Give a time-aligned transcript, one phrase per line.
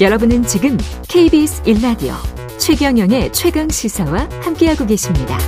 [0.00, 0.76] 여러분은 지금
[1.08, 2.14] KBS 1라디오
[2.58, 5.38] 최경영의 최강 시사와 함께하고 계십니다.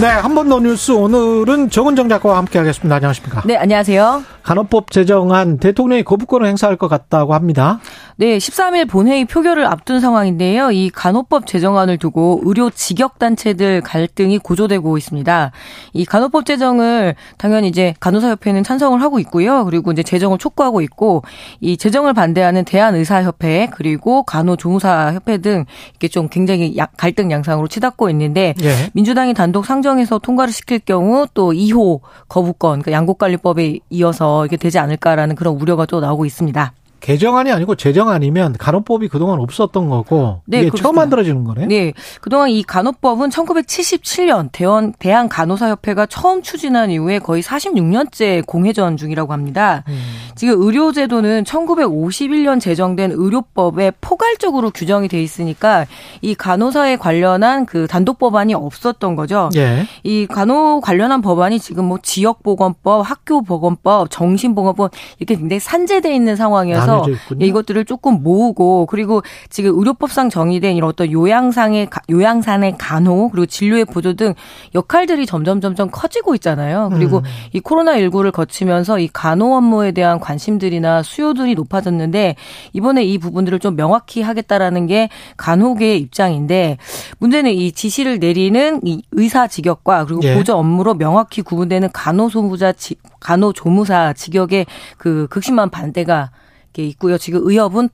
[0.00, 2.96] 네, 한 번 더 뉴스 오늘은 정은정 작가와 함께하겠습니다.
[2.96, 3.42] 안녕하십니까?
[3.46, 4.33] 네, 안녕하세요.
[4.44, 7.80] 간호법 제정안 대통령이 거부권을 행사할 것 같다고 합니다.
[8.16, 10.70] 네, 13일 본회의 표결을 앞둔 상황인데요.
[10.70, 15.50] 이 간호법 제정안을 두고 의료 직역 단체들 갈등이 고조되고 있습니다.
[15.94, 19.64] 이 간호법 제정을 당연히 이제 간호사 협회는 찬성을 하고 있고요.
[19.64, 21.22] 그리고 이제 제정을 촉구하고 있고
[21.60, 28.90] 이 제정을 반대하는 대한의사협회 그리고 간호조무사협회 등 이렇게 좀 굉장히 갈등 양상으로 치닫고 있는데 예.
[28.92, 35.36] 민주당이 단독 상정해서 통과를 시킬 경우 또 2호 거부권, 그러니까 양국관리법에 이어서 이게 되지 않을까라는
[35.36, 36.72] 그런 우려가 또 나오고 있습니다.
[37.00, 40.82] 개정안이 아니고 제정안이면 간호법이 그동안 없었던 거고 네, 이게 그렇습니다.
[40.82, 41.66] 처음 만들어지는 거네.
[41.66, 41.92] 네.
[42.22, 49.84] 그동안 이 간호법은 1977년 대원 대한 간호사협회가 처음 추진한 이후에 거의 46년째 공회전 중이라고 합니다.
[49.88, 50.00] 음.
[50.34, 55.86] 지금 의료 제도는 1951년 제정된 의료법에 포괄적으로 규정이 돼 있으니까
[56.22, 59.50] 이 간호사에 관련한 그 단독 법안이 없었던 거죠.
[59.56, 59.86] 예.
[60.02, 66.14] 이 간호 관련한 법안이 지금 뭐 지역 보건법, 학교 보건법, 정신 보건법 이렇게 굉장히 산재돼
[66.14, 66.93] 있는 상황이어서
[67.40, 73.84] 예, 이것들을 조금 모으고 그리고 지금 의료법상 정의된 이런 어떤 요양상의 요양산의 간호 그리고 진료의
[73.84, 74.34] 보조 등
[74.74, 76.90] 역할들이 점점 점점 커지고 있잖아요.
[76.92, 77.22] 그리고 음.
[77.52, 82.36] 이 코로나 19를 거치면서 이 간호 업무에 대한 관심들이나 수요들이 높아졌는데
[82.72, 86.78] 이번에 이 부분들을 좀 명확히 하겠다라는 게 간호계의 입장인데
[87.18, 90.34] 문제는 이 지시를 내리는 이 의사 직역과 그리고 예.
[90.34, 92.72] 보조 업무로 명확히 구분되는 간호소무자
[93.20, 94.66] 간호조무사 직역의
[94.98, 96.30] 그 극심한 반대가
[96.74, 97.16] 게 있고요.
[97.16, 97.88] 지금 의협은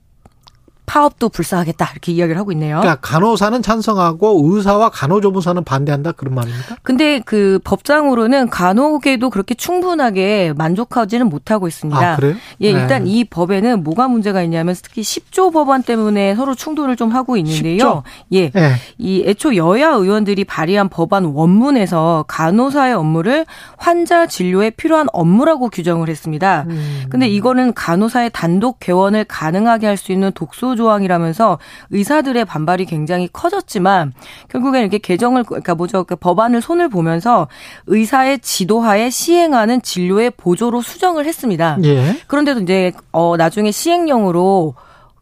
[0.91, 2.81] 파업도 불사하겠다 이렇게 이야기를 하고 있네요.
[2.81, 6.75] 그러니까 간호사는 찬성하고 의사와 간호조무사는 반대한다 그런 말입니까?
[6.83, 12.11] 근데 그 법상으로는 간호계도 그렇게 충분하게 만족하지는 못하고 있습니다.
[12.11, 12.35] 아, 그래요?
[12.59, 12.81] 예, 네.
[12.81, 17.77] 일단 이 법에는 뭐가 문제가 있냐면 특히 10조 법안 때문에 서로 충돌을 좀 하고 있는데요.
[17.77, 18.03] 10조?
[18.33, 18.49] 예.
[18.49, 18.73] 네.
[18.97, 23.45] 이 애초 여야 의원들이 발의한 법안 원문에서 간호사의 업무를
[23.77, 26.65] 환자 진료에 필요한 업무라고 규정을 했습니다.
[26.67, 27.05] 음.
[27.09, 31.59] 근데 이거는 간호사의 단독 개원을 가능하게 할 수 있는 독소 조항이라면서
[31.91, 34.13] 의사들의 반발이 굉장히 커졌지만
[34.49, 37.47] 결국엔 이렇게 개정을 그러니까 뭐죠 그 법안을 손을 보면서
[37.85, 41.77] 의사의 지도하에 시행하는 진료의 보조로 수정을 했습니다.
[41.83, 42.17] 예.
[42.25, 44.73] 그런데도 이제 어 나중에 시행령으로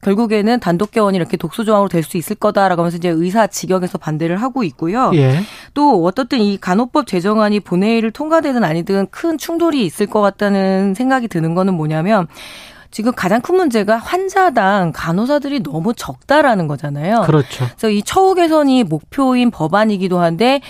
[0.01, 4.37] 결국에는 단독 개원이 이렇게 독소 조항으로 될 수 있을 거다라고 하면서 이제 의사 직역에서 반대를
[4.41, 5.11] 하고 있고요.
[5.15, 5.41] 예.
[5.73, 11.53] 또 어떻든 이 간호법 제정안이 본회의를 통과되든 아니든 큰 충돌이 있을 것 같다는 생각이 드는
[11.53, 12.27] 거는 뭐냐면
[12.91, 17.21] 지금 가장 큰 문제가 환자당 간호사들이 너무 적다라는 거잖아요.
[17.21, 17.65] 그렇죠.
[17.77, 20.61] 그래서 이 처우 개선이 목표인 법안이기도 한데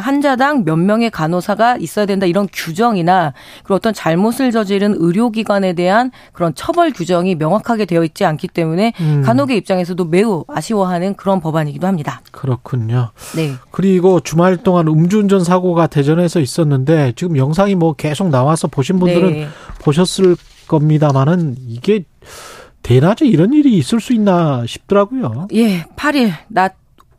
[0.00, 6.54] 환자당 몇 명의 간호사가 있어야 된다 이런 규정이나 그리고 어떤 잘못을 저지른 의료기관에 대한 그런
[6.54, 9.22] 처벌 규정이 명확하게 되어 있지 않기 때문에 음.
[9.24, 12.22] 간호계 입장에서도 매우 아쉬워하는 그런 법안이기도 합니다.
[12.32, 13.10] 그렇군요.
[13.36, 13.52] 네.
[13.70, 19.48] 그리고 주말 동안 음주운전 사고가 대전에서 있었는데 지금 영상이 뭐 계속 나와서 보신 분들은 네.
[19.80, 20.36] 보셨을
[20.68, 22.04] 겁니다만은 이게
[22.82, 25.48] 대낮에 이런 일이 있을 수 있나 싶더라고요.
[25.54, 26.76] 예, 8일 낮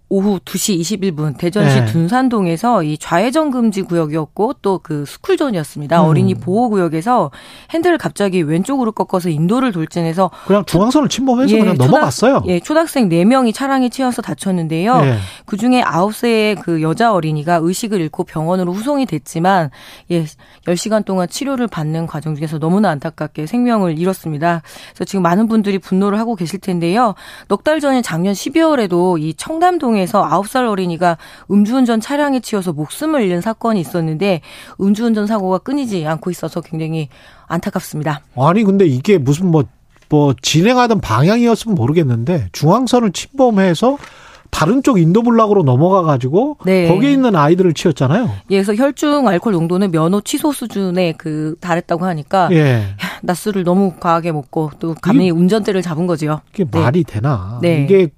[0.09, 1.85] 오후 2시 21분 대전시 네.
[1.85, 6.01] 둔산동에서 이 좌회전 금지 구역이었고 또 그 스쿨존이었습니다.
[6.01, 6.05] 음.
[6.07, 7.31] 어린이 보호 구역에서
[7.71, 12.35] 핸들을 갑자기 왼쪽으로 꺾어서 인도를 돌진해서 그냥 중앙선을 침범해서 예, 그냥 넘어갔어요.
[12.39, 15.01] 초등, 예, 초등학생 4명이 차량에 치여서 다쳤는데요.
[15.03, 15.17] 예.
[15.45, 19.69] 그중에 9세의 그 여자 어린이가 의식을 잃고 병원으로 후송이 됐지만
[20.11, 20.25] 예,
[20.65, 24.61] 10시간 동안 치료를 받는 과정 중에서 너무나 안타깝게 생명을 잃었습니다.
[24.93, 27.13] 그래서 지금 많은 분들이 분노를 하고 계실 텐데요.
[27.47, 31.17] 넉 달 전인 작년 12월에도 이 청담동에 통해서 9살 어린이가
[31.51, 34.41] 음주운전 차량에 치여서 목숨을 잃는 사건이 있었는데
[34.79, 37.09] 음주운전 사고가 끊이지 않고 있어서 굉장히
[37.47, 38.21] 안타깝습니다.
[38.35, 39.65] 아니 근데 이게 무슨 뭐뭐
[40.09, 43.97] 뭐 진행하던 방향이었으면 모르겠는데 중앙선을 침범해서
[44.51, 46.87] 다른 쪽 인도블락으로 넘어가 가지고 네.
[46.87, 48.29] 거기에 있는 아이들을 치웠잖아요.
[48.49, 52.83] 예, 그래서 혈중 알코올 농도는 면허 취소 수준에 그 달했다고 하니까 예.
[53.21, 56.41] 낮술을 너무 과하게 먹고 또 감히 운전대를 잡은 거지요.
[56.53, 56.79] 이게 네.
[56.79, 57.59] 말이 되나?
[57.61, 57.83] 네.
[57.83, 58.09] 이게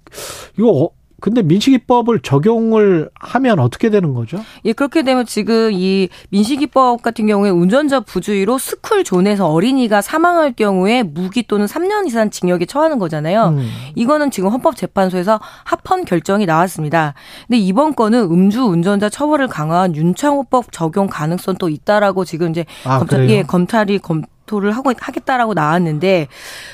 [0.57, 0.89] 이거 어,
[1.21, 4.43] 근데 민식이법을 적용을 하면 어떻게 되는 거죠?
[4.65, 11.03] 예, 그렇게 되면 지금 이 민식이법 같은 경우에 운전자 부주의로 스쿨 존에서 어린이가 사망할 경우에
[11.03, 13.49] 무기 또는 3년 이상 징역에 처하는 거잖아요.
[13.49, 13.69] 음.
[13.95, 17.13] 이거는 지금 헌법재판소에서 합헌 결정이 나왔습니다.
[17.47, 23.29] 근데 이번 건은 음주 운전자 처벌을 강화한 윤창호법 적용 가능성도 있다라고 지금 이제 아, 검찰,
[23.29, 26.27] 예, 검찰이 검 검토를 하고 하겠다라고 나왔는데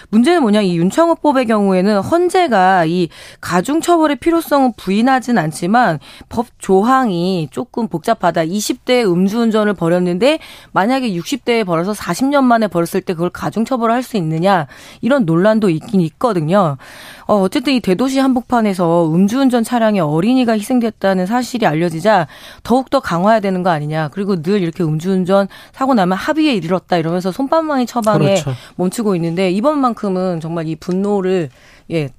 [0.09, 3.09] 문제는 뭐냐 이 윤창호법의 경우에는 헌재가 이
[3.39, 8.45] 가중 처벌의 필요성은 부인하진 않지만 법 조항이 조금 복잡하다.
[8.45, 10.39] 20대 음주운전을 벌였는데
[10.71, 14.68] 만약에 60대에 벌어서 40년 만에 벌었을 때 그걸 가중 처벌을 할 수 있느냐
[15.01, 16.77] 이런 논란도 있긴 있거든요.
[17.25, 22.27] 어, 어쨌든 이 대도시 한복판에서 음주운전 차량에 어린이가 희생됐다는 사실이 알려지자
[22.63, 24.07] 더욱더 강화해야 되는 거 아니냐.
[24.13, 28.54] 그리고 늘 이렇게 음주운전 사고 나면 합의에 이르렀다 이러면서 손 방망이 처방에 그렇죠.
[28.78, 31.50] 멈추고 있는데 이번만큼은 정말 이 분노를
[31.92, 32.10] 예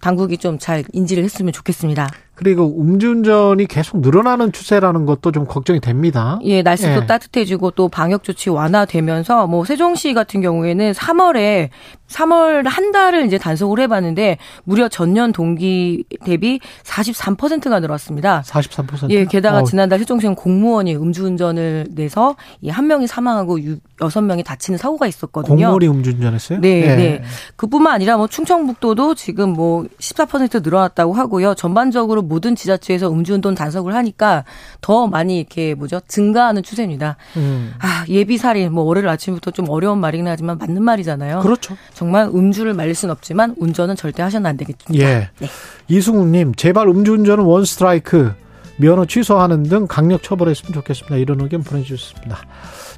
[0.00, 2.08] 당국이 좀 잘 인지를 했으면 좋겠습니다.
[2.38, 6.38] 그리고 음주운전이 계속 늘어나는 추세라는 것도 좀 걱정이 됩니다.
[6.44, 7.06] 예, 날씨도 예.
[7.06, 11.70] 따뜻해지고 또 방역 조치 완화되면서 뭐 세종시 같은 경우에는 3월에
[12.08, 18.42] 3월 한 달을 이제 단속을 해봤는데 무려 전년 동기 대비 43%가 늘었습니다.
[18.46, 19.10] 43%?
[19.10, 19.64] 예, 게다가 어.
[19.64, 22.36] 지난달 세종시는 공무원이 음주운전을 내서
[22.68, 23.58] 한 명이 사망하고
[23.98, 25.56] 6명이 다치는 사고가 있었거든요.
[25.56, 26.60] 공무원이 음주운전했어요?
[26.60, 26.96] 네, 예.
[26.96, 27.22] 네.
[27.56, 31.54] 그뿐만 아니라 뭐 충청북도도 지금 뭐 14% 늘어났다고 하고요.
[31.54, 34.44] 전반적으로 모든 지자체에서 음주운전 단속을 하니까
[34.80, 37.16] 더 많이 이렇게 뭐죠 증가하는 추세입니다.
[37.36, 37.72] 음.
[37.80, 41.40] 아 예비 살인 뭐 월요일 아침부터 좀 어려운 말이긴 하지만 맞는 말이잖아요.
[41.40, 41.76] 그렇죠.
[41.94, 45.04] 정말 음주를 말릴 수는 없지만 운전은 절대 하셔는 안 되겠습니다.
[45.04, 45.30] 예.
[45.38, 45.48] 네.
[45.88, 48.32] 이승우님 제발 음주운전은 원 스트라이크
[48.78, 51.16] 면허 취소하는 등 강력 처벌했으면 좋겠습니다.
[51.16, 52.38] 이런 의견 보내주셨습니다.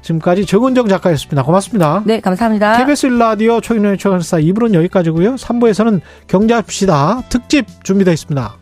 [0.01, 1.43] 지금까지 정은정 작가였습니다.
[1.43, 2.03] 고맙습니다.
[2.05, 2.77] 네, 감사합니다.
[2.77, 5.35] KBS 일라디오 초인의 최강사 2부는 여기까지고요.
[5.35, 8.60] 3부에서는 경제합시다 특집 준비되어 있습니다.